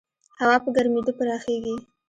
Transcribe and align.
هوا 0.41 0.55
په 0.63 0.69
ګرمېدو 0.75 1.11
پراخېږي. 1.17 1.75